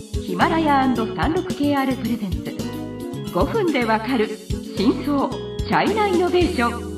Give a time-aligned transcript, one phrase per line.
[0.00, 2.38] ヒマラヤ &36KR プレゼンツ。
[3.34, 4.28] 5分でわかる
[4.76, 6.90] 真相チャイナイノベーション。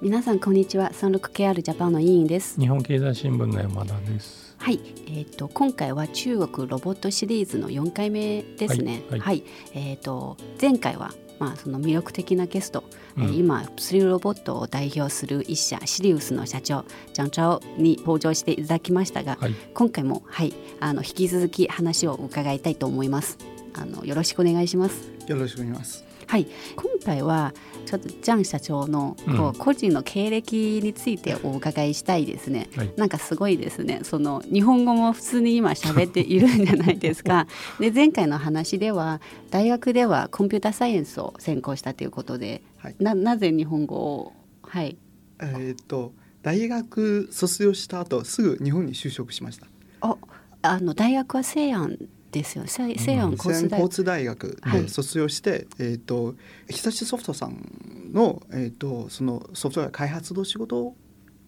[0.00, 0.90] 皆さんこんにちは。
[0.94, 2.58] 36KR ジャパンの委員です。
[2.58, 4.56] 日本経済新聞の山田です。
[4.56, 9.02] はい、えーと、今回は中国ロボットシリーズの4回目ですね。
[9.10, 9.20] はい、はい。
[9.20, 9.44] はい、
[9.74, 12.84] えっ、ー、と前回はまあその魅力的なゲスト、
[13.16, 23.38] うん、今物流ロボットを代表する一社シリウスの社長ジャンチャオに登場していただきましたが、はい、今回もはいあの引き続き話を伺いたいと思います。
[23.74, 25.10] あのよろしくお願いします。
[25.26, 26.15] よろしくお願いします。
[26.26, 27.54] はい、今回は
[27.86, 34.00] ちょっとジャン社長のこう個人の経歴についてお伺いしたいですね、はい、なんかすごいですね。
[34.02, 37.46] その日本語も普通に今喋っているんじゃないですか。
[37.78, 44.32] で前回の話では大学ではコンピューターサイエンスを専攻したということで、はい、ななぜ日本語を？
[44.62, 44.96] はい。
[45.40, 49.68] えー、っと大学卒業した後すぐ日本に就職しました。
[50.00, 50.16] あ
[50.62, 52.88] あの大学は西安ですよ西
[53.18, 54.60] 安交通大学。
[54.72, 56.34] で卒業して、はい、えっ、ー、と
[56.68, 60.94] 日立ソフトさんのえっ、ー、とそのソフトウェア開発の仕事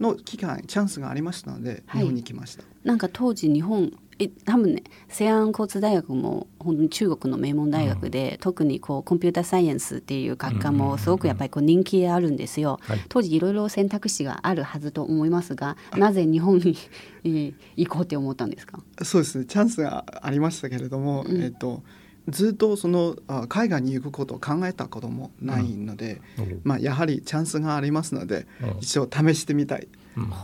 [0.01, 2.65] の機会チャンスがありましたので、日本に来ました。
[2.85, 4.08] なんか当時日本え
[4.45, 16.77] 多分ね西安交通大学も本当に中国の名門大学で、うん、特にこうコンピューターサイエンスっていう学科もすごくやっぱりこう人気あるんですよ、はい、当時いろいろ選択肢があるはずと思いますがなぜ日本に、
[17.25, 18.81] えー、行こうって思ったんですか？
[19.05, 21.83] そうですねチャンスがありましたけれども、うん、えっ、と
[22.29, 23.17] ずっとその
[23.49, 28.47] 海外に行くことを考えたこともないので、うん、まあ、やはりチャンスがありますので、
[28.81, 29.89] 一応試してみたい、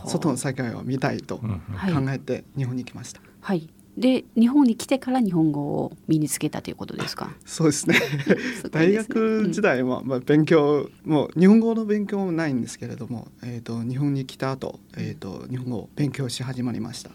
[0.07, 1.45] 外の世界を見たいと考
[2.09, 3.21] えて日本に来ました。
[3.21, 3.29] はい、
[3.97, 7.31] で日本に来てから日本語を身につけたということですか？
[7.45, 7.95] そう ですね。
[8.71, 17.11] 大学時代は、まあ勉強もう日本語の勉強もないんですけれども、えっ、ー、と日本に来た後、えっ、ー、と日本語を勉強し始まりました。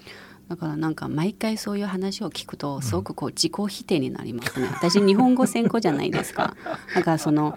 [0.48, 4.68] だからなんか毎回そういう話を聞くとすごくこう自己否定になりますね。
[4.72, 6.56] 私日本語専攻じゃないですか。
[6.94, 7.56] だからその。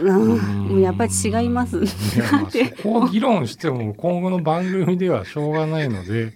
[0.00, 1.78] うん、やっぱり違います。
[1.78, 1.80] い
[2.18, 6.34] やまあそこを議論しても今後の番組ではしょうがないので、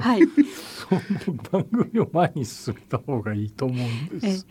[0.00, 0.20] はい、
[1.22, 4.46] その番組を前に進めた方がいいと思うんです。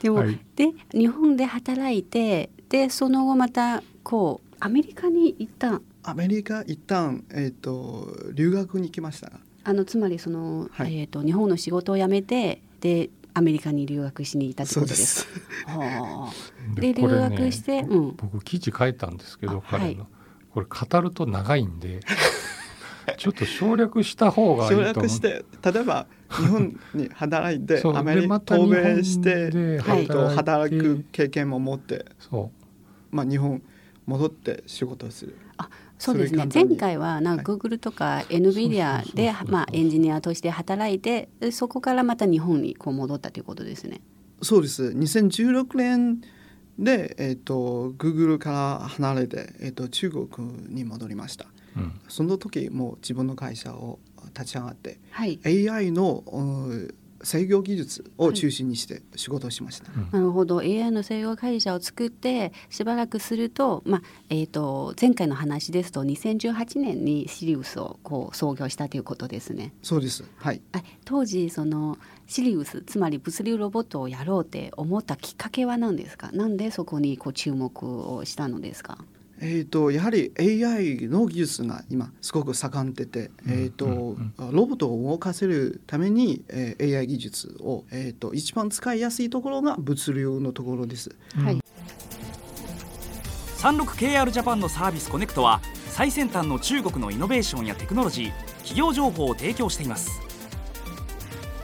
[0.00, 9.32] でも、はい、で日本で働いてでその後またこうアメリカに行ったアメリカ一旦えっ、ー、と留学に行きました。
[9.62, 15.26] あのつまりその、はい、えっ、ー、と日本の仕事を辞めてでアメリカに留学しに行ったってことです。
[15.66, 20.08] はあ、で留学して、ね、うん、僕記事書いたんですけど彼の、はい、
[20.52, 22.00] これ語ると長いんで
[23.16, 33.14] ちょっと省略した方がいいと省略して例えば日本に働いてアメリカ渡米して働く経験も持ってそう。
[33.14, 33.62] まあ日本
[34.06, 35.36] 戻って仕事をする。
[35.56, 35.68] あ
[35.98, 36.46] そうですね。
[36.52, 44.00] 前回はなんか Google とか NVIDIA でまあエンジニアとして働いてそこからまた日本にこう戻ったということですね。
[44.42, 44.84] そうです。
[44.84, 46.20] 2016年
[46.78, 50.28] で、えーと、Google から離れて、えーと中国
[50.68, 51.46] に戻りました。
[51.76, 53.98] うん、その時もう自分の会社を
[54.34, 56.24] 立ち上がって、はい、AI の
[57.22, 60.60] 制御技術を中心にして仕事をしました、はいなるほど。
[60.60, 69.74] AI の制御会社を作ってしばらくすると,、まあえーと、前回の話ですと2018年にシリウスをこう創業したということですね。
[69.82, 70.24] そうです。
[70.36, 70.62] はい。
[71.04, 76.30] 当時そのシリウスつまり物流ロボットをやろうって思ったきっかけは何ですか？
[76.32, 79.04] なんでそこにこう注目をしたのですか？
[79.42, 84.16] えーと、やはり AI の技術が今すごく盛んでて、えーと
[84.52, 91.10] ロボットを動かせるために、えー、AI 技術を、えーと、一番使いやすいところが物流のところです。
[91.36, 91.60] はい、
[93.56, 100.20] 36KR ジャパンのサービスコネクトは最先端の中国のイノベーションやテクノロジー企業情報を提供しています。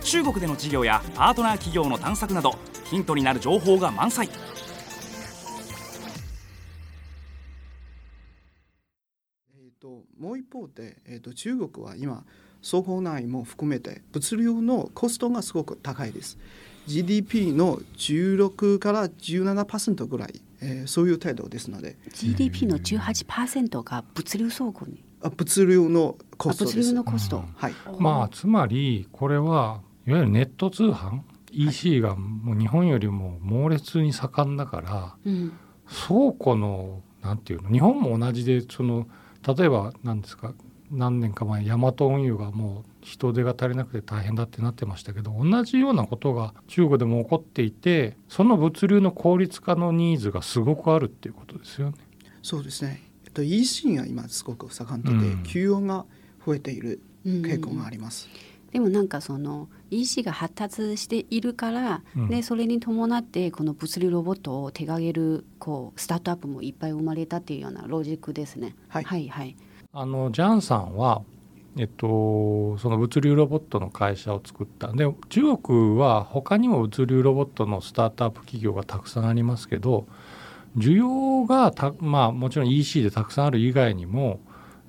[0.03, 4.29] 中国での事業やパートナー企業の探索などヒントになる情報が満載
[10.77, 12.23] で、えーと、中国は今
[12.63, 16.39] 総合内も含めて物流のコストがすごく高いです。
[16.87, 21.97] GDP の16から17%ぐらい、えー、そういう程度ですので。
[22.13, 25.03] GDP の18%が物流倉庫に？
[25.23, 27.75] あ物流のコスト物流のコスト、はい。
[27.99, 31.21] まあつまりこれはいわゆるネット通販
[31.51, 35.53] ？EC がもう日本よりも猛烈に盛んだから、うん、
[36.07, 37.71] 倉庫のなんていうの？
[37.71, 39.07] 日本も同じでその
[39.47, 40.55] 例えば何ですか
[40.91, 51.97] 何年か前ヤマト運輸がもう人手が足りなくて大変だってなってましたけど同じようなことが中国でも起こっていてその物流の効率化のニーズがすごくあるっていうことですよね。
[52.43, 53.03] そうですね
[53.37, 56.07] と EC が今すごく盛んで、うん、給与が
[56.45, 58.29] 増えている傾向があります。
[58.77, 68.77] でもなんかその EC が発達しているから、うん、でそれに伴ってこの物流ロボットを手掛けるこうスタートアップもいっぱい生まれたっていうようなロジックですね。
[68.89, 69.57] はい、はい、はい、
[69.95, 71.23] あのジャンさんは
[71.79, 74.93] えっと、その物流ロボットの会社を作った。
[74.93, 80.07] で中国は他にも物流ロボットのスタートアップ企業がたくさんありますけど
[80.77, 84.41] 需要がた、まあ、もちろん EC でたくさんある以外にも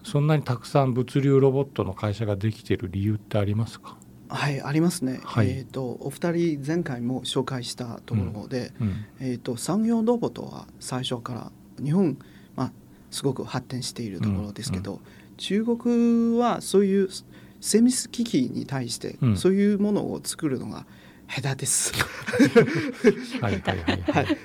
[0.07, 3.97] そんなにたくさん物流ロボットの会社ができている理由ってありますか？
[4.29, 8.87] はいありますね、はい、えーと、お二人前回も紹介したところで、うん。
[8.87, 11.51] うん、えーと、産業ロボットは最初から
[11.83, 12.17] 日本、
[12.55, 12.71] まあ、
[13.11, 14.99] すごく発展しているところですけど、うん
[15.37, 17.09] 中国はそういう
[17.61, 20.87] 精密機器に対してそういうものを作るのが
[21.27, 21.93] 下手です。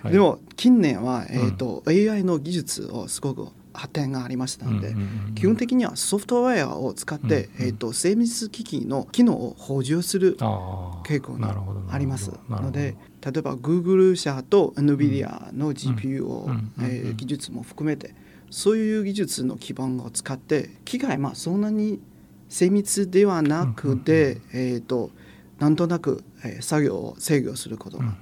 [0.05, 4.95] でも近年は、えーと、うん、AI の技術をすごく発展がありましたので、
[5.35, 11.57] 基本的にはソフトウェアを使って、うんうん、えーと、精密機器の機能を補充する傾向が
[11.91, 16.49] ありますので例えば Google 社と NVIDIA の GPU を、
[16.81, 18.15] えー、技術も含めて
[18.51, 22.01] そういう技術の基盤を使って機械まあそんなに
[22.49, 25.11] 精密ではなくて、えーと、
[25.59, 28.15] なんとなく、えー、作業を制御することが、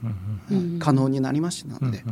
[0.78, 2.04] 可能になりましたので。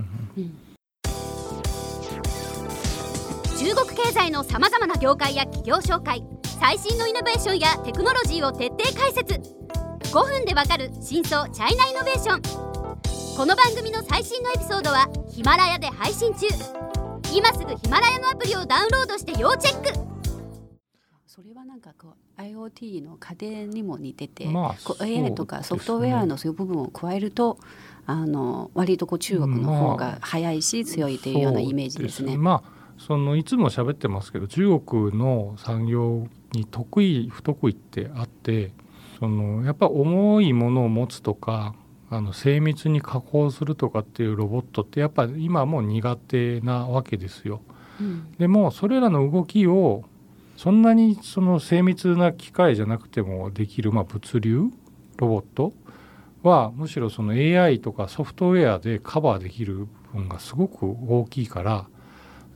[3.69, 6.25] 中国経済のさまざまな業界や企業紹介
[6.59, 9.35] 最新のイノベーションやテクノロジーを徹底解説。
[10.11, 13.37] 5分でわかる真相チャイナイノベーション。
[13.37, 16.47] この番組の最新のエピソードはヒマラヤで配信中。
[17.31, 19.93] 今すぐヒマラヤのアプリをダウンロードして要チェック。
[21.27, 27.59] それはなんかこう IoT の家電にも似てて、まあ、AI とかソフトウェアのそういう部分を加えると、
[28.07, 32.39] あの割とこう中国の方が早いし強いというようなイメージですね。
[32.39, 38.73] まあそのいつも喋ってますけど中国の産業に得意不得意ってあって
[39.19, 41.75] そのやっぱ重いものを持つとか
[42.11, 47.61] あの精密に加工するとかっていうロボットってやっぱ今も苦手なわけですよ。
[48.01, 50.05] うん、でもそれらの動きを
[50.57, 54.63] そんなにその精密な機械じゃなくてもできる、まあ、物流
[55.19, 55.73] ロボット
[56.43, 61.87] はむしろその AI とかソフトウェアでカバーできる部分がすごく大きいから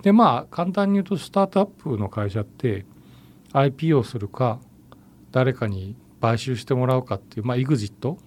[0.02, 2.84] でまあ簡単に言うとスタートアップの会社って
[3.52, 4.60] IP をするか
[5.30, 8.18] 誰かに買収してもらうかっていう、まあ、エグジット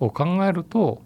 [0.00, 1.02] を考えると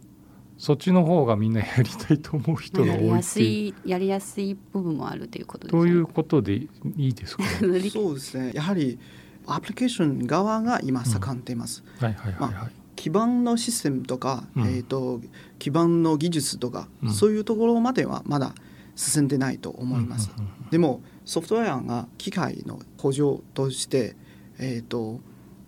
[0.58, 5.82] そっちの方がみんなやりたいと思う人が多いやりやすいやりやすい部分もあるということですね。
[5.82, 7.48] ということでいいですか、ね、
[7.90, 8.52] そうですね。
[8.54, 8.98] やはり
[9.46, 11.84] アプリケーション側が今盛んでいます。
[12.00, 12.72] はいはいはい、はい。
[12.96, 15.20] 基盤のシステムとか、うん、えーと、
[15.58, 18.54] 基盤の技術とか、うん、そういうところまではまだ
[18.96, 20.31] 進んでないと思います。
[20.70, 24.16] でもソフトウェアが機械の補助として、
[24.58, 25.20] えーと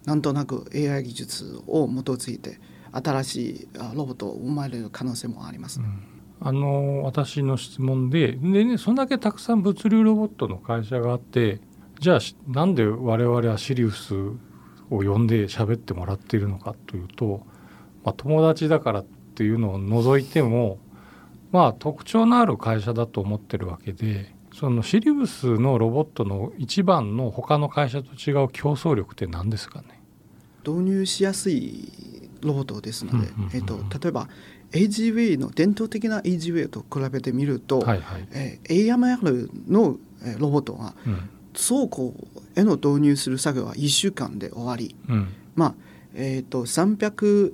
[0.08, 2.58] なんとなく AI 技術を基づいて
[2.92, 5.86] 新しいロボットを生まれる可能性もあります、ね
[6.40, 11.60] うん、あの私の質問でで、ね、そんだけたくさん物流ロボットの会社があって
[12.00, 14.38] じゃあなんで我々はシリウスを
[14.88, 17.42] 呼んで喋ってもらっているのかというと、
[18.02, 20.78] まあ、友達だからっていうのを除いても
[21.50, 30.00] まあ特徴のある会社だと思ってるわけでそのシリウスのロボットの一番の他の会社と違う競争力って何ですかね？
[30.66, 31.90] 導入しやすい
[32.42, 34.28] ロボットですので、えーと、例えば
[34.72, 38.28] AGV の伝統的な AGV と比べてみると、はいはい。
[38.32, 39.96] えー、AMR の
[40.38, 40.94] ロボットが
[41.54, 42.14] 倉庫
[42.54, 45.74] への導入する作業は1週間で終わり、うん、まあ
[46.14, 47.52] えーと、300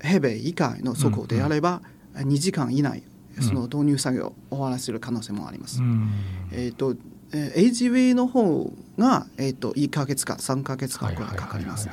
[0.00, 1.82] 平米以下の倉庫であれば
[2.14, 3.02] 2時間以内
[3.40, 5.80] その導入作業を終わらせる可能性もあります。
[5.80, 6.10] うん、
[6.52, 6.96] えーと
[7.32, 11.92] えー、AGV の方が、えーと、1か月か3か月かくらいかかります、ね。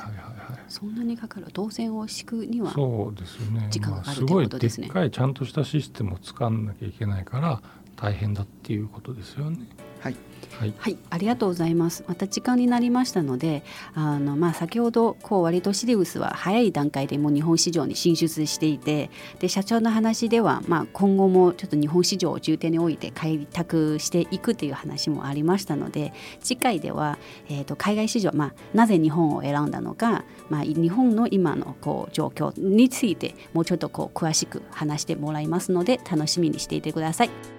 [0.68, 7.62] そんなにかかる動線を敷くにはそうですよね時間がかかるということですね、まあ、すごいでっかいちゃんとしたシステムを使わなきゃいけないから
[7.96, 9.58] 大変だっていうことですよね。
[10.00, 10.16] はい
[10.58, 12.04] はい、はい、ありがとうございます。
[12.08, 13.62] また時間になりましたので、
[13.94, 37.57] あのまあ先ほどこう割とシリウスは早い段階でも日本市場に進出していて、で社長の話ではまあ今後もちょっと日本市場を重点に置いて開拓していくという話もありましたので、次回ではえっ、ー、と海外市場まあなぜ日本を選んだのか、まあ日本の今のこう状況についてもうちょっとこう詳しく話してもらいますので楽しみにしていてください。